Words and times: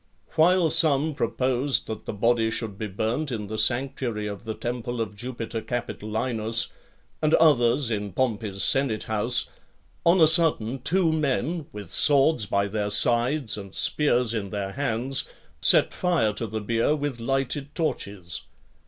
While 0.33 0.71
some 0.71 1.13
proposed 1.13 1.85
that 1.85 2.05
the 2.07 2.11
body 2.13 2.49
should 2.49 2.75
be 2.75 2.87
burnt 2.87 3.31
in 3.31 3.45
the 3.45 3.59
sanctuary 3.59 4.25
of 4.25 4.45
the 4.45 4.55
temple 4.55 4.99
of 4.99 5.15
Jupiter 5.15 5.61
Capitolinus, 5.61 6.69
and 7.21 7.35
others 7.35 7.91
in 7.91 8.11
Pompey's 8.11 8.63
senate 8.63 9.03
house; 9.03 9.45
on 10.03 10.19
a 10.19 10.27
sudden, 10.27 10.81
two 10.81 11.13
men, 11.13 11.67
with 11.71 11.93
swords 11.93 12.47
by 12.47 12.67
their 12.67 12.89
sides, 12.89 13.59
and 13.59 13.75
spears 13.75 14.33
in 14.33 14.49
their 14.49 14.71
hands, 14.71 15.25
set 15.61 15.93
fire 15.93 16.33
to 16.33 16.47
the 16.47 16.61
bier 16.61 16.95
with 16.95 17.19
lighted 17.19 17.75
torches. 17.75 18.41